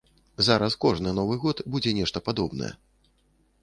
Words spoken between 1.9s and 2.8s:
нешта падобнае.